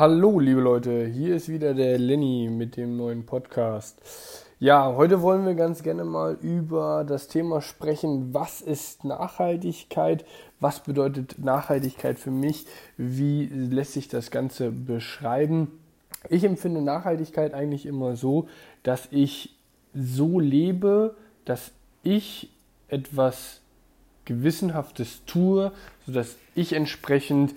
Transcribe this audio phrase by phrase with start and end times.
[0.00, 3.98] Hallo, liebe Leute, hier ist wieder der Lenny mit dem neuen Podcast.
[4.58, 10.24] Ja, heute wollen wir ganz gerne mal über das Thema sprechen, was ist Nachhaltigkeit,
[10.58, 12.64] was bedeutet Nachhaltigkeit für mich,
[12.96, 15.70] wie lässt sich das Ganze beschreiben.
[16.30, 18.48] Ich empfinde Nachhaltigkeit eigentlich immer so,
[18.82, 19.54] dass ich
[19.92, 21.14] so lebe,
[21.44, 21.72] dass
[22.02, 22.48] ich
[22.88, 23.60] etwas
[24.24, 25.72] Gewissenhaftes tue,
[26.06, 27.54] sodass ich entsprechend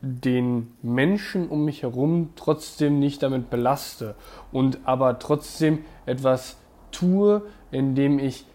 [0.00, 4.14] den Menschen um mich herum trotzdem nicht damit belaste
[4.52, 6.56] und aber trotzdem etwas
[6.92, 8.46] tue, indem ich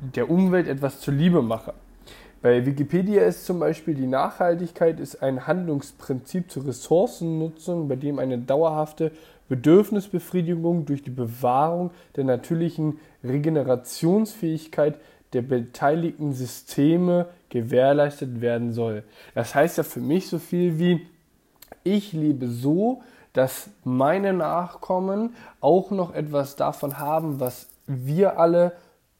[0.00, 1.74] der Umwelt etwas zuliebe mache.
[2.42, 8.38] Bei Wikipedia ist zum Beispiel die Nachhaltigkeit ist ein Handlungsprinzip zur Ressourcennutzung, bei dem eine
[8.38, 9.12] dauerhafte
[9.50, 14.98] Bedürfnisbefriedigung durch die Bewahrung der natürlichen Regenerationsfähigkeit
[15.34, 19.04] der beteiligten Systeme gewährleistet werden soll.
[19.34, 21.06] Das heißt ja für mich so viel wie,
[21.84, 28.72] ich lebe so, dass meine Nachkommen auch noch etwas davon haben, was wir alle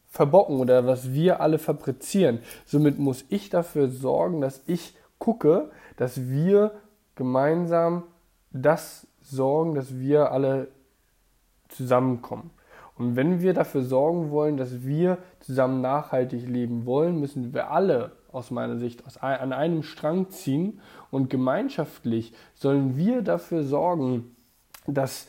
[0.08, 2.40] verbocken oder was wir alle fabrizieren.
[2.66, 6.72] Somit muss ich dafür sorgen, dass ich gucke, dass wir
[7.14, 8.04] gemeinsam
[8.50, 10.68] das sorgen, dass wir alle
[11.68, 12.50] zusammenkommen.
[12.98, 18.12] Und wenn wir dafür sorgen wollen, dass wir zusammen nachhaltig leben wollen, müssen wir alle
[18.32, 24.36] aus meiner Sicht aus, an einem Strang ziehen und gemeinschaftlich sollen wir dafür sorgen,
[24.86, 25.28] dass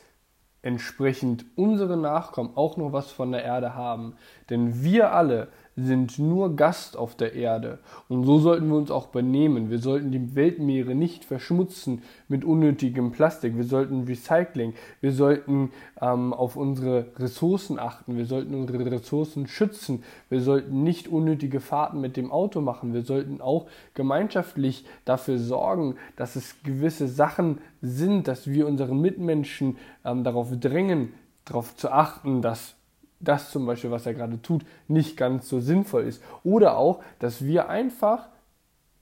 [0.61, 4.15] entsprechend unsere Nachkommen auch noch was von der Erde haben.
[4.49, 7.79] Denn wir alle sind nur Gast auf der Erde.
[8.09, 9.69] Und so sollten wir uns auch benehmen.
[9.69, 13.55] Wir sollten die Weltmeere nicht verschmutzen mit unnötigem Plastik.
[13.55, 20.03] Wir sollten Recycling, wir sollten ähm, auf unsere Ressourcen achten, wir sollten unsere Ressourcen schützen,
[20.29, 22.93] wir sollten nicht unnötige Fahrten mit dem Auto machen.
[22.93, 29.77] Wir sollten auch gemeinschaftlich dafür sorgen, dass es gewisse Sachen sind, dass wir unseren Mitmenschen
[30.03, 31.13] ähm, darauf drängen,
[31.45, 32.75] darauf zu achten, dass
[33.21, 36.23] das zum Beispiel, was er gerade tut, nicht ganz so sinnvoll ist.
[36.43, 38.29] Oder auch, dass wir einfach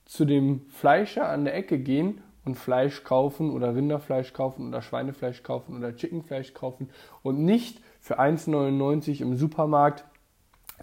[0.06, 5.44] zu dem Fleischer an der Ecke gehen und Fleisch kaufen oder Rinderfleisch kaufen oder Schweinefleisch
[5.44, 6.90] kaufen oder Chickenfleisch kaufen
[7.22, 10.06] und nicht für 1,99 im Supermarkt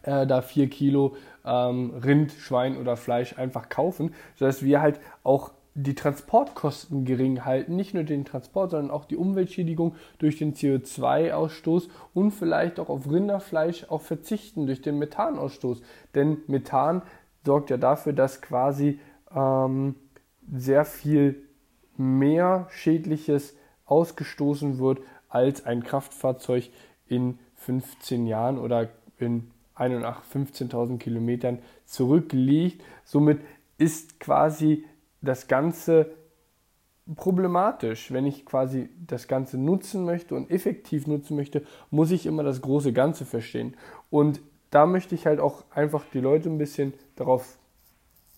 [0.03, 5.53] äh, da 4 Kilo ähm, Rind, Schwein oder Fleisch einfach kaufen, sodass wir halt auch
[5.79, 11.89] die Transportkosten gering halten, nicht nur den Transport, sondern auch die Umweltschädigung durch den CO2-Ausstoß
[12.15, 15.83] und vielleicht auch auf Rinderfleisch auch verzichten durch den Methanausstoß.
[16.15, 17.03] Denn Methan
[17.45, 18.99] sorgt ja dafür, dass quasi
[19.35, 19.97] ähm,
[20.51, 21.43] sehr viel
[21.99, 23.55] mehr Schädliches
[23.85, 26.71] ausgestoßen wird, als ein Kraftfahrzeug
[27.07, 28.89] in 15 Jahren oder
[29.19, 32.83] in 15.000 Kilometern zurückliegt.
[33.05, 33.41] Somit
[33.77, 34.85] ist quasi
[35.27, 36.11] das Ganze
[37.15, 38.13] problematisch.
[38.13, 42.63] Wenn ich quasi das Ganze nutzen möchte und effektiv nutzen möchte, muss ich immer das
[42.63, 43.77] große Ganze verstehen.
[44.11, 47.59] Und da möchte ich halt auch einfach die Leute ein bisschen darauf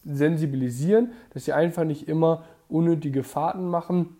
[0.05, 4.17] sensibilisieren, dass sie einfach nicht immer unnötige Fahrten machen.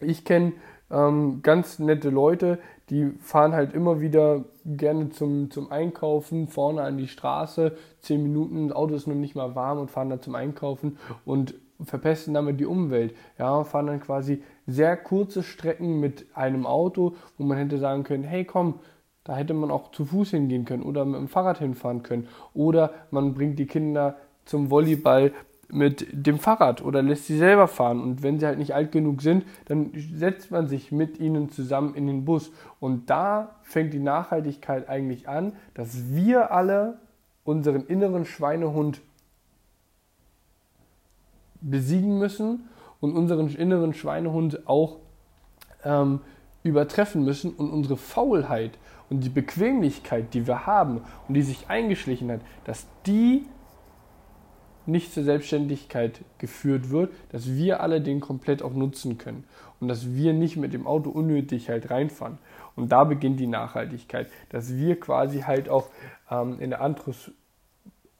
[0.00, 0.54] Ich kenne
[0.90, 2.58] ähm, ganz nette Leute,
[2.90, 8.68] die fahren halt immer wieder gerne zum, zum Einkaufen vorne an die Straße, zehn Minuten,
[8.68, 12.60] das Auto ist noch nicht mal warm und fahren dann zum Einkaufen und verpesten damit
[12.60, 13.14] die Umwelt.
[13.38, 18.24] Ja, fahren dann quasi sehr kurze Strecken mit einem Auto, wo man hätte sagen können,
[18.24, 18.80] hey komm,
[19.24, 22.28] da hätte man auch zu Fuß hingehen können oder mit dem Fahrrad hinfahren können.
[22.52, 25.32] Oder man bringt die Kinder zum Volleyball
[25.70, 28.02] mit dem Fahrrad oder lässt sie selber fahren.
[28.02, 31.94] Und wenn sie halt nicht alt genug sind, dann setzt man sich mit ihnen zusammen
[31.94, 32.52] in den Bus.
[32.80, 36.98] Und da fängt die Nachhaltigkeit eigentlich an, dass wir alle
[37.44, 39.00] unseren inneren Schweinehund
[41.70, 42.68] besiegen müssen
[43.00, 44.96] und unseren inneren Schweinehund auch
[45.84, 46.20] ähm,
[46.62, 48.78] übertreffen müssen und unsere Faulheit
[49.10, 53.46] und die Bequemlichkeit, die wir haben und die sich eingeschlichen hat, dass die
[54.86, 59.44] nicht zur Selbstständigkeit geführt wird, dass wir alle den komplett auch nutzen können
[59.80, 62.38] und dass wir nicht mit dem Auto unnötig halt reinfahren.
[62.76, 65.88] Und da beginnt die Nachhaltigkeit, dass wir quasi halt auch
[66.30, 67.30] ähm, in der Anthros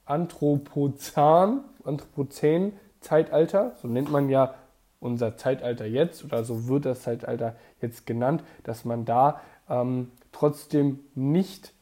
[0.06, 2.72] Anthropozän, Anthropozän
[3.04, 4.54] Zeitalter, so nennt man ja
[5.00, 11.00] unser Zeitalter jetzt oder so wird das Zeitalter jetzt genannt, dass man da ähm, trotzdem
[11.14, 11.74] nicht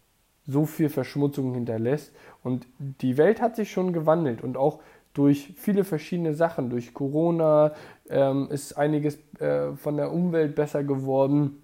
[0.46, 2.12] so viel Verschmutzung hinterlässt.
[2.42, 4.80] Und die Welt hat sich schon gewandelt und auch
[5.14, 7.72] durch viele verschiedene Sachen, durch Corona
[8.08, 11.61] ähm, ist einiges äh, von der Umwelt besser geworden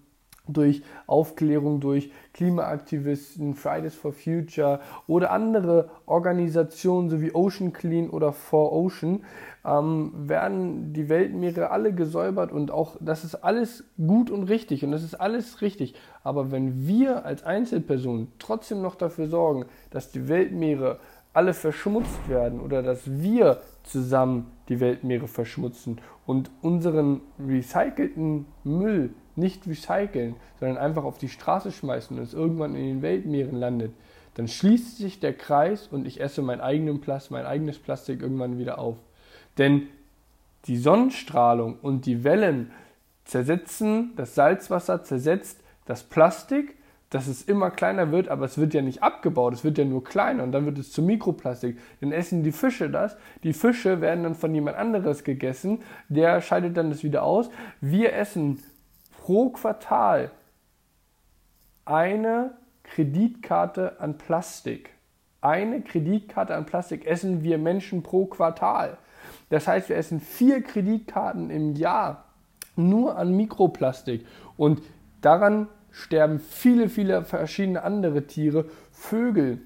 [0.53, 8.71] durch Aufklärung durch Klimaaktivisten, Fridays for Future oder andere Organisationen sowie Ocean Clean oder For
[8.71, 9.23] Ocean
[9.65, 14.91] ähm, werden die Weltmeere alle gesäubert und auch das ist alles gut und richtig und
[14.91, 15.95] das ist alles richtig.
[16.23, 20.99] Aber wenn wir als Einzelpersonen trotzdem noch dafür sorgen, dass die Weltmeere
[21.39, 29.65] alle verschmutzt werden oder dass wir zusammen die Weltmeere verschmutzen und unseren recycelten Müll nicht
[29.65, 33.93] recyceln, sondern einfach auf die Straße schmeißen und es irgendwann in den Weltmeeren landet,
[34.33, 38.57] dann schließt sich der Kreis und ich esse mein, eigenen Plast mein eigenes Plastik irgendwann
[38.57, 38.97] wieder auf.
[39.57, 39.83] Denn
[40.65, 42.73] die Sonnenstrahlung und die Wellen
[43.23, 46.75] zersetzen, das Salzwasser zersetzt das Plastik,
[47.09, 50.03] dass es immer kleiner wird, aber es wird ja nicht abgebaut, es wird ja nur
[50.03, 51.79] kleiner und dann wird es zu Mikroplastik.
[52.01, 56.77] Dann essen die Fische das, die Fische werden dann von jemand anderes gegessen, der scheidet
[56.77, 57.49] dann das wieder aus.
[57.81, 58.61] Wir essen
[59.11, 60.31] pro Quartal
[61.85, 62.51] eine
[62.83, 64.91] Kreditkarte an Plastik.
[65.41, 68.97] Eine Kreditkarte an Plastik essen wir Menschen pro Quartal.
[69.49, 72.25] Das heißt, wir essen vier Kreditkarten im Jahr
[72.75, 74.25] nur an Mikroplastik.
[74.57, 74.81] Und
[75.21, 79.59] daran sterben viele, viele verschiedene andere Tiere, Vögel,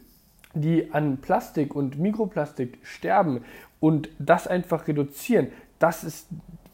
[0.54, 3.44] die an Plastik und Mikroplastik sterben
[3.80, 5.48] und das einfach reduzieren.
[5.80, 6.28] Das ist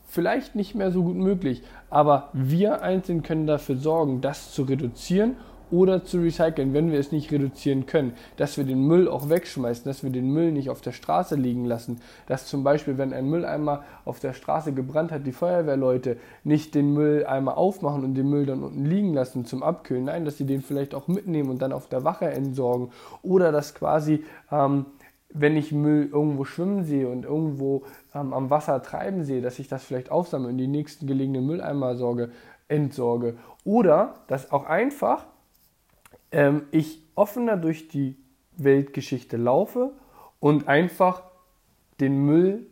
[0.07, 5.38] vielleicht nicht mehr so gut möglich, aber wir einzeln können dafür sorgen, das zu reduzieren
[5.71, 9.86] oder zu recyceln, wenn wir es nicht reduzieren können, dass wir den Müll auch wegschmeißen,
[9.86, 13.30] dass wir den Müll nicht auf der Straße liegen lassen, dass zum Beispiel, wenn ein
[13.30, 18.45] Mülleimer auf der Straße gebrannt hat, die Feuerwehrleute nicht den Mülleimer aufmachen und den Müll
[18.45, 21.74] dann unten liegen lassen zum Abkühlen, nein, dass sie den vielleicht auch mitnehmen und dann
[21.74, 22.89] auf der Wache entsorgen.
[23.22, 24.86] Oder dass quasi ähm,
[25.31, 27.83] wenn ich Müll irgendwo schwimmen sehe und irgendwo
[28.15, 31.95] ähm, am Wasser treiben sehe, dass ich das vielleicht aufsammle und die nächsten gelegenen Mülleimer
[31.95, 32.31] sorge,
[32.68, 33.36] entsorge.
[33.63, 35.25] Oder dass auch einfach
[36.31, 38.15] ähm, ich offener durch die
[38.57, 39.91] Weltgeschichte laufe
[40.39, 41.23] und einfach
[41.99, 42.67] den Müll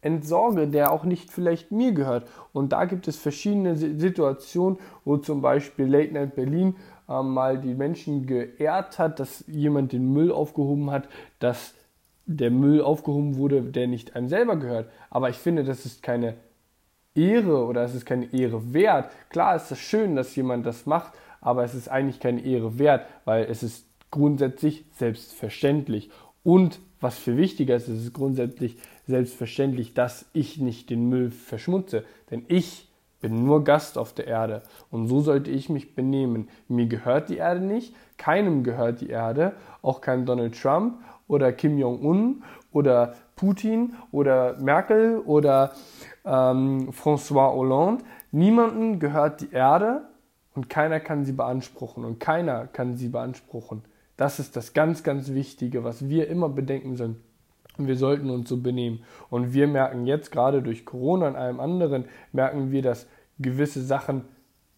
[0.00, 2.28] entsorge, der auch nicht vielleicht mir gehört.
[2.52, 6.74] Und da gibt es verschiedene Situationen, wo zum Beispiel Late Night Berlin
[7.08, 11.74] äh, mal die Menschen geehrt hat, dass jemand den Müll aufgehoben hat, dass
[12.26, 14.90] der Müll aufgehoben wurde, der nicht einem selber gehört.
[15.10, 16.34] Aber ich finde, das ist keine
[17.14, 19.10] Ehre oder es ist keine Ehre wert.
[19.28, 21.12] Klar ist es schön, dass jemand das macht,
[21.42, 26.10] aber es ist eigentlich keine Ehre wert, weil es ist grundsätzlich selbstverständlich.
[26.42, 32.04] Und was viel wichtiger ist, es ist grundsätzlich selbstverständlich, dass ich nicht den Müll verschmutze.
[32.30, 32.88] Denn ich
[33.20, 36.48] bin nur Gast auf der Erde und so sollte ich mich benehmen.
[36.68, 40.98] Mir gehört die Erde nicht, keinem gehört die Erde, auch kein Donald Trump
[41.28, 42.42] oder Kim Jong-un
[42.72, 45.72] oder Putin oder Merkel oder
[46.24, 48.04] ähm, François Hollande.
[48.32, 50.02] Niemandem gehört die Erde
[50.54, 53.82] und keiner kann sie beanspruchen und keiner kann sie beanspruchen.
[54.16, 57.16] Das ist das ganz, ganz Wichtige, was wir immer bedenken sollen.
[57.78, 59.02] Und wir sollten uns so benehmen.
[59.30, 63.06] Und wir merken jetzt gerade durch Corona und allem anderen, merken wir, dass
[63.38, 64.24] gewisse Sachen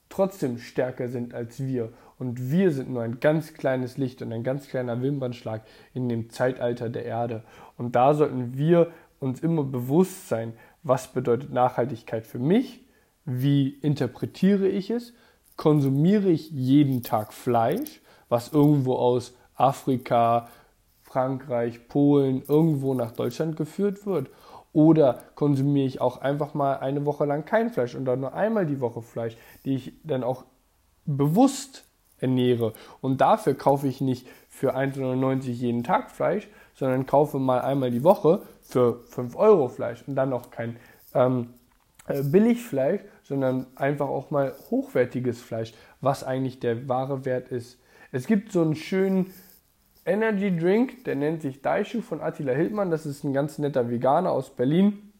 [0.08, 1.92] trotzdem stärker sind als wir.
[2.18, 5.62] Und wir sind nur ein ganz kleines Licht und ein ganz kleiner Wimpernschlag
[5.92, 7.42] in dem Zeitalter der Erde.
[7.76, 10.52] Und da sollten wir uns immer bewusst sein,
[10.84, 12.84] was bedeutet Nachhaltigkeit für mich,
[13.24, 15.14] wie interpretiere ich es
[15.56, 20.48] konsumiere ich jeden Tag Fleisch, was irgendwo aus Afrika,
[21.02, 24.30] Frankreich, Polen, irgendwo nach Deutschland geführt wird?
[24.72, 28.66] Oder konsumiere ich auch einfach mal eine Woche lang kein Fleisch und dann nur einmal
[28.66, 30.44] die Woche Fleisch, die ich dann auch
[31.06, 31.84] bewusst
[32.18, 32.72] ernähre?
[33.00, 38.02] Und dafür kaufe ich nicht für 1,99 jeden Tag Fleisch, sondern kaufe mal einmal die
[38.02, 40.76] Woche für 5 Euro Fleisch und dann noch kein
[41.14, 41.54] ähm,
[42.08, 47.80] äh, Billigfleisch, sondern einfach auch mal hochwertiges Fleisch, was eigentlich der wahre Wert ist.
[48.12, 49.32] Es gibt so einen schönen
[50.06, 52.90] Energy Drink, der nennt sich Daishu von Attila Hildmann.
[52.90, 55.12] Das ist ein ganz netter Veganer aus Berlin.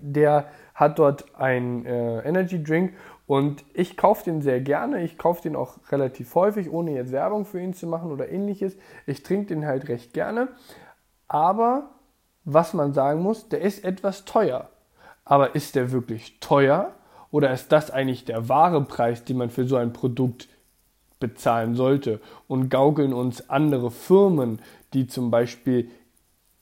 [0.00, 2.92] Der hat dort einen äh, Energy Drink
[3.26, 5.02] und ich kaufe den sehr gerne.
[5.02, 8.76] Ich kaufe den auch relativ häufig, ohne jetzt Werbung für ihn zu machen oder ähnliches.
[9.06, 10.48] Ich trinke den halt recht gerne.
[11.26, 11.90] Aber
[12.44, 14.68] was man sagen muss, der ist etwas teuer.
[15.24, 16.94] Aber ist der wirklich teuer
[17.30, 20.48] oder ist das eigentlich der wahre Preis, den man für so ein Produkt
[21.18, 22.20] bezahlen sollte?
[22.48, 24.60] Und gaukeln uns andere Firmen,
[24.94, 25.90] die zum Beispiel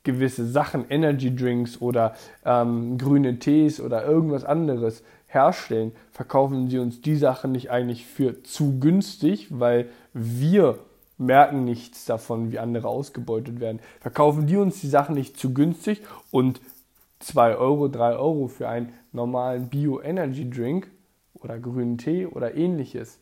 [0.05, 7.03] gewisse Sachen, Energy Drinks oder ähm, grüne Tees oder irgendwas anderes herstellen, verkaufen sie uns
[7.03, 10.79] die Sachen nicht eigentlich für zu günstig, weil wir
[11.19, 13.81] merken nichts davon, wie andere ausgebeutet werden.
[14.01, 16.61] Verkaufen die uns die Sachen nicht zu günstig und
[17.21, 20.89] 2 Euro, 3 Euro für einen normalen Bio-Energy-Drink
[21.35, 23.19] oder grünen Tee oder ähnliches,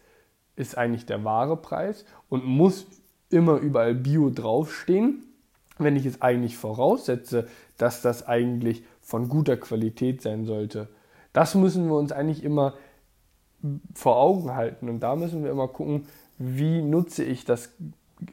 [0.56, 2.86] ist eigentlich der wahre Preis und muss
[3.30, 5.24] immer überall Bio draufstehen,
[5.78, 10.88] wenn ich es eigentlich voraussetze, dass das eigentlich von guter Qualität sein sollte.
[11.32, 12.74] Das müssen wir uns eigentlich immer
[13.94, 16.06] vor Augen halten und da müssen wir immer gucken,
[16.38, 17.72] wie nutze ich das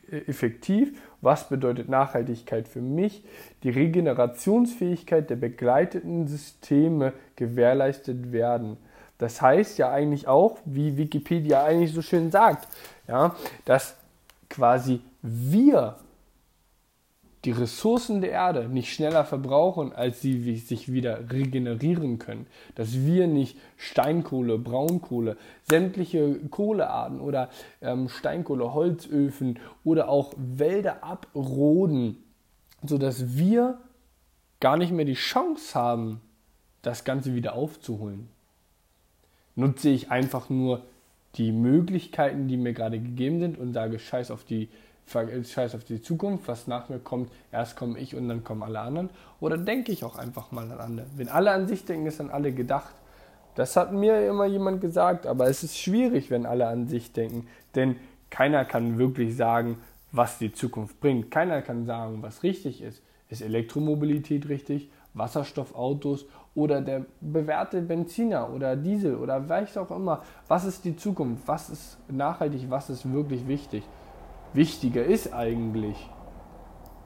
[0.09, 3.23] effektiv, was bedeutet Nachhaltigkeit für mich,
[3.63, 8.77] die Regenerationsfähigkeit der begleiteten Systeme gewährleistet werden.
[9.17, 12.67] Das heißt ja eigentlich auch, wie Wikipedia eigentlich so schön sagt,
[13.07, 13.95] ja, dass
[14.49, 15.95] quasi wir
[17.45, 22.47] die Ressourcen der Erde nicht schneller verbrauchen, als sie sich wieder regenerieren können.
[22.75, 27.49] Dass wir nicht Steinkohle, Braunkohle, sämtliche Kohlearten oder
[27.81, 32.23] ähm, Steinkohle, Holzöfen oder auch Wälder abroden,
[32.81, 33.77] sodass wir
[34.61, 36.21] gar nicht mehr die Chance haben,
[36.81, 38.29] das Ganze wieder aufzuholen.
[39.55, 40.83] Nutze ich einfach nur
[41.35, 44.69] die Möglichkeiten, die mir gerade gegeben sind und sage Scheiß auf die
[45.07, 48.79] Scheiß auf die Zukunft, was nach mir kommt, erst komme ich und dann kommen alle
[48.79, 49.09] anderen.
[49.39, 51.05] Oder denke ich auch einfach mal an andere.
[51.15, 52.95] Wenn alle an sich denken, ist an alle gedacht.
[53.55, 57.47] Das hat mir immer jemand gesagt, aber es ist schwierig, wenn alle an sich denken,
[57.75, 57.97] denn
[58.31, 59.77] keiner kann wirklich sagen,
[60.11, 61.29] was die Zukunft bringt.
[61.29, 63.03] Keiner kann sagen, was richtig ist.
[63.29, 64.89] Ist Elektromobilität richtig?
[65.13, 70.23] Wasserstoffautos oder der bewährte Benziner oder Diesel oder was auch immer.
[70.47, 71.47] Was ist die Zukunft?
[71.47, 72.65] Was ist nachhaltig?
[72.69, 73.83] Was ist wirklich wichtig?
[74.53, 76.09] Wichtiger ist eigentlich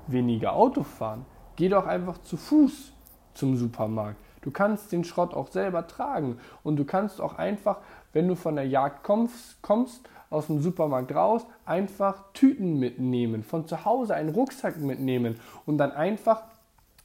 [0.08, 1.26] weniger Auto fahren.
[1.56, 2.92] Geh doch einfach zu Fuß
[3.34, 4.18] zum Supermarkt.
[4.42, 7.78] Du kannst den Schrott auch selber tragen und du kannst auch einfach,
[8.12, 13.66] wenn du von der Jagd kommst, kommst aus dem Supermarkt raus, einfach Tüten mitnehmen, von
[13.66, 16.44] zu Hause einen Rucksack mitnehmen und dann einfach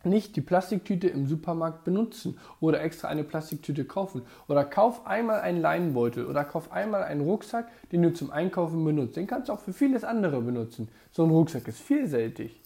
[0.04, 4.22] nicht die Plastiktüte im Supermarkt benutzen oder extra eine Plastiktüte kaufen.
[4.48, 9.16] Oder kauf einmal einen Leinenbeutel oder kauf einmal einen Rucksack, den du zum Einkaufen benutzt.
[9.16, 10.88] Den kannst du auch für vieles andere benutzen.
[11.10, 12.60] So ein Rucksack ist vielseitig.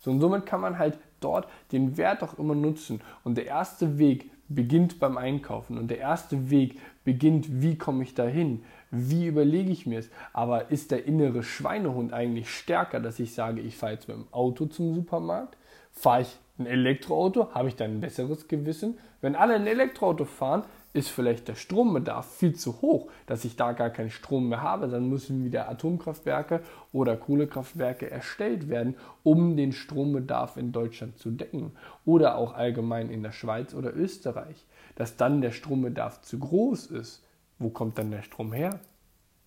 [0.00, 3.00] So und somit kann man halt dort den Wert auch immer nutzen.
[3.24, 5.78] Und der erste Weg beginnt beim Einkaufen.
[5.78, 8.64] Und der erste Weg beginnt, wie komme ich dahin?
[8.90, 10.08] Wie überlege ich mir es?
[10.32, 14.32] Aber ist der innere Schweinehund eigentlich stärker, dass ich sage, ich fahre jetzt mit dem
[14.32, 15.56] Auto zum Supermarkt?
[15.92, 18.98] Fahre ich ein Elektroauto, habe ich dann ein besseres Gewissen.
[19.20, 23.72] Wenn alle ein Elektroauto fahren, ist vielleicht der Strombedarf viel zu hoch, dass ich da
[23.72, 24.88] gar keinen Strom mehr habe.
[24.88, 26.62] Dann müssen wieder Atomkraftwerke
[26.92, 31.72] oder Kohlekraftwerke erstellt werden, um den Strombedarf in Deutschland zu decken.
[32.04, 34.66] Oder auch allgemein in der Schweiz oder Österreich.
[34.96, 37.24] Dass dann der Strombedarf zu groß ist.
[37.58, 38.80] Wo kommt dann der Strom her?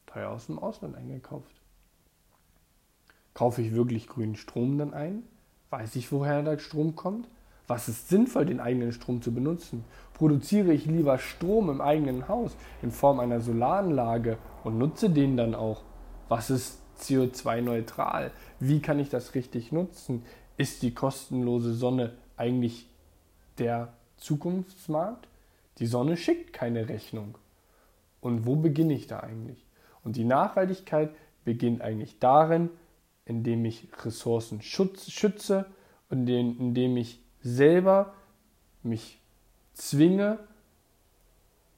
[0.05, 1.55] Teuer aus dem Ausland eingekauft.
[3.33, 5.23] Kaufe ich wirklich grünen Strom dann ein?
[5.71, 7.29] Weiß ich, woher der Strom kommt?
[7.65, 9.85] Was ist sinnvoll, den eigenen Strom zu benutzen?
[10.13, 15.55] Produziere ich lieber Strom im eigenen Haus in Form einer Solaranlage und nutze den dann
[15.55, 15.83] auch?
[16.27, 18.31] Was ist CO2-neutral?
[18.59, 20.25] Wie kann ich das richtig nutzen?
[20.57, 22.89] Ist die kostenlose Sonne eigentlich
[23.57, 25.29] der Zukunftsmarkt?
[25.77, 27.37] Die Sonne schickt keine Rechnung.
[28.19, 29.65] Und wo beginne ich da eigentlich?
[30.03, 31.11] Und die Nachhaltigkeit
[31.45, 32.69] beginnt eigentlich darin,
[33.25, 35.65] indem ich Ressourcen schütze
[36.09, 38.13] und indem ich selber
[38.83, 39.19] mich
[39.73, 40.39] zwinge,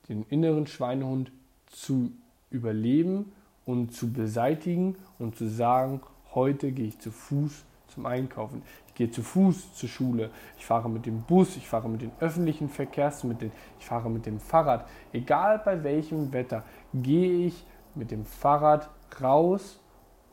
[0.10, 1.32] den inneren Schweinehund
[1.68, 2.12] zu
[2.50, 3.32] überleben
[3.66, 6.02] und zu beseitigen und zu sagen,
[6.34, 8.64] heute gehe ich zu Fuß zum Einkaufen.
[8.88, 10.32] Ich gehe zu Fuß zur Schule.
[10.58, 14.40] Ich fahre mit dem Bus, ich fahre mit den öffentlichen Verkehrsmitteln, ich fahre mit dem
[14.40, 14.88] Fahrrad.
[15.12, 18.90] Egal bei welchem Wetter, gehe ich mit dem Fahrrad
[19.22, 19.80] raus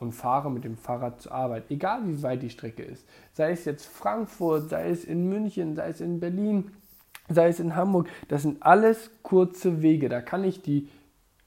[0.01, 3.05] und fahre mit dem Fahrrad zur Arbeit, egal wie weit die Strecke ist.
[3.33, 6.71] Sei es jetzt Frankfurt, sei es in München, sei es in Berlin,
[7.29, 10.09] sei es in Hamburg, das sind alles kurze Wege.
[10.09, 10.89] Da kann ich die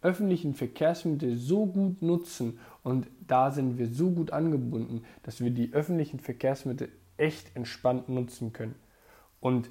[0.03, 5.73] öffentlichen Verkehrsmittel so gut nutzen und da sind wir so gut angebunden, dass wir die
[5.73, 8.77] öffentlichen Verkehrsmittel echt entspannt nutzen können.
[9.41, 9.69] Und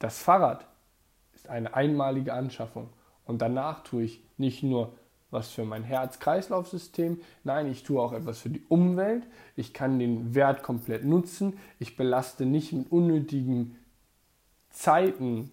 [0.00, 0.66] das Fahrrad
[1.34, 2.90] ist eine einmalige Anschaffung
[3.24, 4.92] und danach tue ich nicht nur
[5.30, 7.20] was für mein Herz-Kreislauf-System.
[7.44, 9.24] Nein, ich tue auch etwas für die Umwelt.
[9.56, 11.58] Ich kann den Wert komplett nutzen.
[11.78, 13.76] Ich belaste nicht mit unnötigen
[14.70, 15.50] Zeiten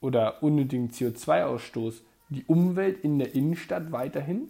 [0.00, 4.48] oder unnötigen CO2-Ausstoß die Umwelt in der Innenstadt weiterhin.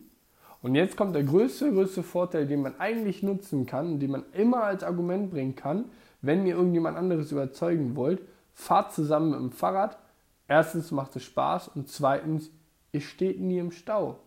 [0.62, 4.24] Und jetzt kommt der größte, größte Vorteil, den man eigentlich nutzen kann und den man
[4.32, 5.86] immer als Argument bringen kann,
[6.20, 8.22] wenn ihr irgendjemand anderes überzeugen wollt.
[8.54, 9.98] Fahrt zusammen mit dem Fahrrad.
[10.46, 12.50] Erstens macht es Spaß und zweitens
[12.94, 14.18] Ihr steht nie im Stau.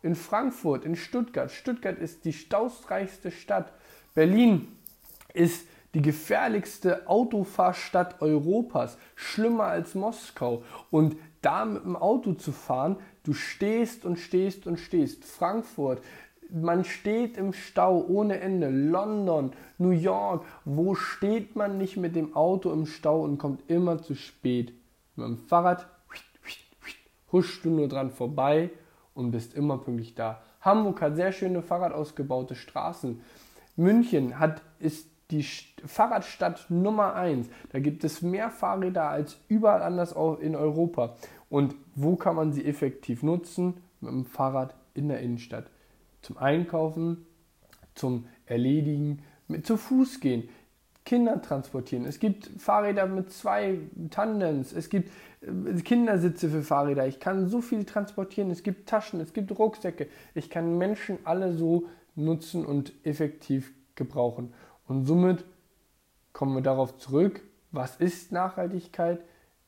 [0.00, 1.50] In Frankfurt, in Stuttgart.
[1.50, 3.72] Stuttgart ist die stausreichste Stadt.
[4.14, 4.68] Berlin
[5.34, 10.62] ist die gefährlichste Autofahrstadt Europas, schlimmer als Moskau.
[10.92, 15.24] Und da mit dem Auto zu fahren, du stehst und stehst und stehst.
[15.24, 16.00] Frankfurt,
[16.48, 18.70] man steht im Stau ohne Ende.
[18.70, 24.00] London, New York, wo steht man nicht mit dem Auto im Stau und kommt immer
[24.00, 24.72] zu spät?
[25.16, 25.88] Mit dem Fahrrad
[27.32, 28.70] huschst du nur dran vorbei
[29.14, 30.42] und bist immer pünktlich da.
[30.60, 33.22] Hamburg hat sehr schöne Fahrradausgebaute Straßen.
[33.76, 37.48] München hat, ist die Fahrradstadt Nummer 1.
[37.70, 41.16] Da gibt es mehr Fahrräder als überall anders in Europa.
[41.48, 43.74] Und wo kann man sie effektiv nutzen?
[44.00, 45.70] Mit dem Fahrrad in der Innenstadt.
[46.22, 47.26] Zum Einkaufen,
[47.94, 50.48] zum Erledigen, mit zu Fuß gehen,
[51.06, 52.04] Kinder transportieren.
[52.04, 53.78] Es gibt Fahrräder mit zwei
[54.10, 55.10] Tandems, es gibt
[55.40, 57.06] äh, Kindersitze für Fahrräder.
[57.06, 58.50] Ich kann so viel transportieren.
[58.50, 60.08] Es gibt Taschen, es gibt Rucksäcke.
[60.34, 61.86] Ich kann Menschen alle so
[62.16, 64.52] nutzen und effektiv gebrauchen.
[64.88, 65.44] Und somit
[66.32, 69.20] kommen wir darauf zurück, was ist Nachhaltigkeit?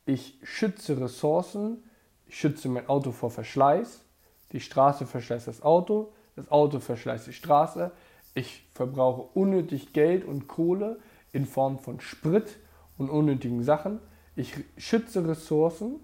[0.06, 1.84] Ich schütze Ressourcen,
[2.26, 4.04] ich schütze mein Auto vor Verschleiß,
[4.52, 7.92] die Straße verschleißt das Auto, das Auto verschleißt die Straße,
[8.34, 10.98] ich verbrauche unnötig Geld und Kohle
[11.32, 12.58] in Form von Sprit
[12.96, 14.00] und unnötigen Sachen,
[14.36, 16.00] ich schütze Ressourcen,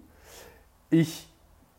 [0.89, 1.27] ich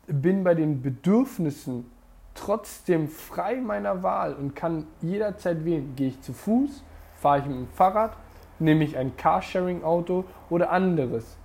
[0.07, 1.85] bin bei den Bedürfnissen
[2.33, 6.83] trotzdem frei meiner Wahl und kann jederzeit wählen, gehe ich zu Fuß,
[7.17, 8.15] Fahre ich mit dem Fahrrad?
[8.59, 11.37] Nehme ich ein Carsharing-Auto oder anderes?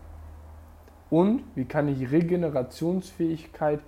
[1.10, 3.80] Und wie kann ich Regenerationsfähigkeit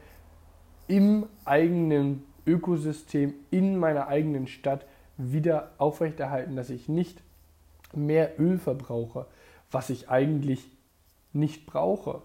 [0.88, 7.23] im eigenen Ökosystem, in meiner eigenen Stadt wieder aufrechterhalten, dass ich nicht
[7.97, 9.27] mehr Öl verbrauche,
[9.71, 10.71] was ich eigentlich
[11.33, 12.23] nicht brauche,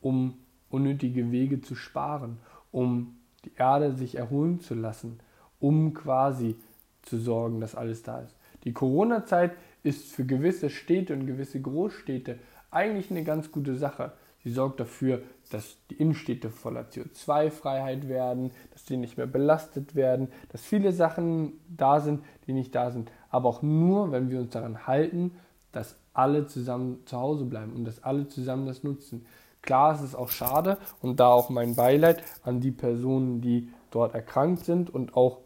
[0.00, 0.38] um
[0.70, 2.38] unnötige Wege zu sparen,
[2.72, 5.20] um die Erde sich erholen zu lassen,
[5.60, 6.56] um quasi
[7.02, 8.36] zu sorgen, dass alles da ist.
[8.64, 12.38] Die Corona-Zeit ist für gewisse Städte und gewisse Großstädte
[12.70, 14.12] eigentlich eine ganz gute Sache.
[14.42, 20.28] Sie sorgt dafür, dass die Innenstädte voller CO2-Freiheit werden, dass sie nicht mehr belastet werden,
[20.50, 23.10] dass viele Sachen da sind, die nicht da sind.
[23.30, 25.32] Aber auch nur, wenn wir uns daran halten,
[25.72, 29.26] dass alle zusammen zu Hause bleiben und dass alle zusammen das nutzen.
[29.62, 34.14] Klar, es ist auch schade und da auch mein Beileid an die Personen, die dort
[34.14, 35.38] erkrankt sind und auch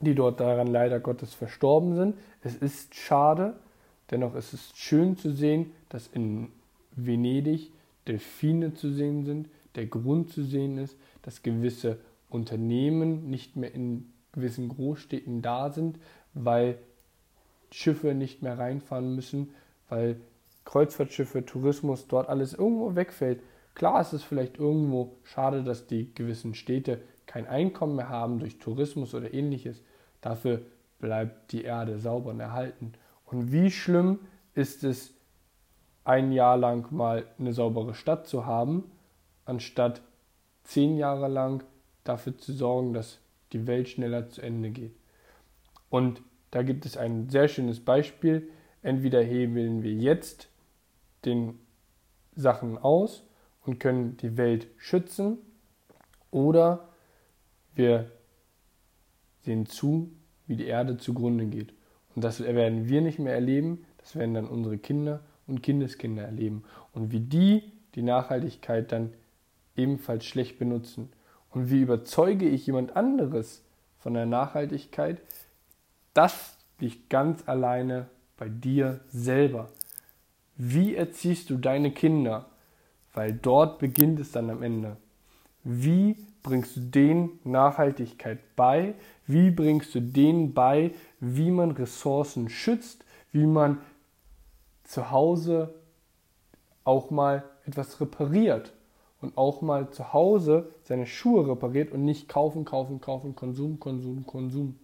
[0.00, 2.16] die dort daran leider Gottes verstorben sind.
[2.42, 3.54] Es ist schade,
[4.10, 6.50] dennoch ist es schön zu sehen, dass in
[6.92, 7.72] Venedig
[8.10, 14.12] Delfine zu sehen sind, der Grund zu sehen ist, dass gewisse Unternehmen nicht mehr in
[14.32, 15.98] gewissen Großstädten da sind,
[16.34, 16.78] weil
[17.70, 19.50] Schiffe nicht mehr reinfahren müssen,
[19.88, 20.16] weil
[20.64, 23.42] Kreuzfahrtschiffe, Tourismus, dort alles irgendwo wegfällt.
[23.74, 28.58] Klar ist es vielleicht irgendwo schade, dass die gewissen Städte kein Einkommen mehr haben durch
[28.58, 29.82] Tourismus oder ähnliches.
[30.20, 30.62] Dafür
[30.98, 32.92] bleibt die Erde sauber und erhalten.
[33.24, 34.18] Und wie schlimm
[34.54, 35.14] ist es,
[36.10, 38.90] ein Jahr lang mal eine saubere Stadt zu haben,
[39.44, 40.02] anstatt
[40.64, 41.62] zehn Jahre lang
[42.02, 43.20] dafür zu sorgen, dass
[43.52, 44.96] die Welt schneller zu Ende geht.
[45.88, 46.20] Und
[46.50, 48.50] da gibt es ein sehr schönes Beispiel.
[48.82, 50.48] Entweder hebeln wir jetzt
[51.24, 51.60] den
[52.34, 53.22] Sachen aus
[53.64, 55.38] und können die Welt schützen,
[56.32, 56.88] oder
[57.74, 58.10] wir
[59.42, 60.10] sehen zu,
[60.46, 61.72] wie die Erde zugrunde geht.
[62.16, 65.20] Und das werden wir nicht mehr erleben, das werden dann unsere Kinder
[65.50, 66.64] und Kindeskinder erleben.
[66.92, 69.12] Und wie die die Nachhaltigkeit dann
[69.76, 71.10] ebenfalls schlecht benutzen.
[71.50, 73.62] Und wie überzeuge ich jemand anderes
[73.98, 75.20] von der Nachhaltigkeit,
[76.14, 79.68] das liegt ganz alleine bei dir selber.
[80.56, 82.46] Wie erziehst du deine Kinder?
[83.12, 84.96] Weil dort beginnt es dann am Ende.
[85.64, 88.94] Wie bringst du denen Nachhaltigkeit bei?
[89.26, 93.78] Wie bringst du denen bei, wie man Ressourcen schützt, wie man
[94.90, 95.72] zu Hause
[96.82, 98.72] auch mal etwas repariert
[99.20, 104.26] und auch mal zu Hause seine Schuhe repariert und nicht kaufen, kaufen, kaufen, Konsum, Konsum,
[104.26, 104.80] Konsum.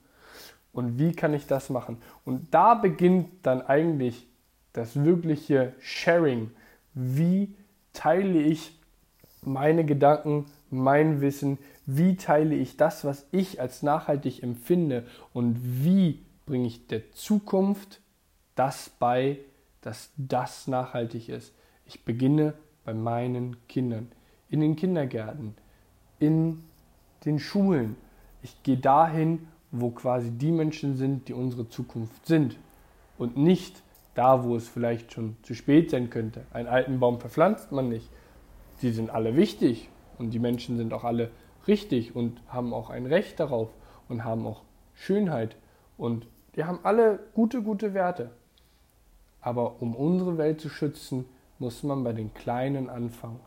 [0.73, 1.99] Und wie kann ich das machen?
[2.25, 4.29] Und da beginnt dann eigentlich
[4.73, 6.53] das wirkliche Sharing.
[6.95, 7.57] Wie
[7.93, 8.79] teile ich
[9.43, 16.25] meine Gedanken mein Wissen, wie teile ich das, was ich als nachhaltig empfinde und wie
[16.45, 18.01] bringe ich der Zukunft
[18.55, 19.39] das bei,
[19.87, 21.55] dass das nachhaltig ist.
[21.85, 24.11] Ich beginne bei meinen Kindern,
[24.49, 25.55] in den Kindergärten,
[26.19, 26.65] in
[27.25, 27.95] den Schulen.
[28.43, 32.59] Ich gehe dahin, wo quasi die Menschen sind, die unsere Zukunft sind
[33.17, 33.81] und nicht
[34.17, 36.47] da, wo es vielleicht schon zu spät sein könnte.
[36.53, 38.11] Einen alten Baum verpflanzt man nicht.
[38.83, 41.31] Die sind alle wichtig und die Menschen sind auch alle
[41.69, 43.73] richtig und haben auch ein Recht darauf
[44.09, 44.63] und haben auch
[44.95, 45.57] Schönheit
[45.97, 48.33] und die haben alle gute, gute Werte.
[49.47, 51.25] Aber um unsere Welt zu schützen,
[51.61, 53.39] muss man bei den Kleinen anfangen.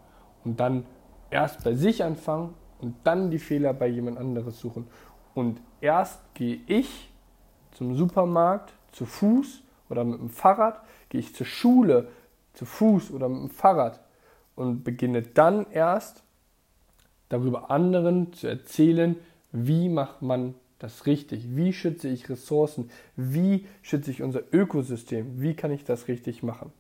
[0.46, 0.86] Und dann
[1.30, 4.88] erst bei sich anfangen und dann die Fehler bei jemand anderes suchen.
[5.36, 7.12] Und erst gehe ich
[7.74, 12.08] zum Supermarkt zu Fuß oder mit dem Fahrrad, gehe ich zur Schule
[12.54, 14.00] zu Fuß oder mit dem Fahrrad
[14.56, 16.24] und beginne dann erst
[17.28, 19.18] darüber anderen zu erzählen,
[19.52, 25.54] wie macht man das richtig, wie schütze ich Ressourcen, wie schütze ich unser Ökosystem, wie
[25.54, 26.72] kann ich das richtig machen.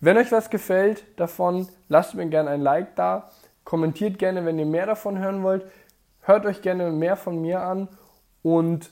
[0.00, 3.30] Wenn euch was gefällt davon, lasst mir gerne ein Like da,
[3.64, 5.64] kommentiert gerne, wenn ihr mehr davon hören wollt,
[6.22, 7.88] hört euch gerne mehr von mir an
[8.42, 8.90] und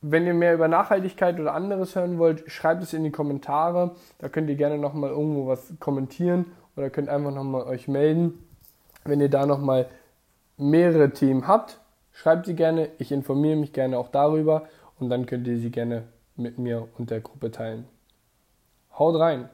[0.00, 3.96] wenn ihr mehr über Nachhaltigkeit oder anderes hören wollt, schreibt es in die Kommentare.
[4.18, 8.44] Da könnt ihr gerne nochmal irgendwo was kommentieren oder könnt einfach nochmal euch melden.
[9.04, 9.88] Wenn ihr da nochmal
[10.56, 11.80] mehrere Themen habt,
[12.16, 12.90] schreibt sie gerne.
[12.98, 17.10] Ich informiere mich gerne auch darüber und dann könnt ihr sie gerne mit mir und
[17.10, 17.86] der Gruppe teilen.
[18.98, 19.48] Haut rein!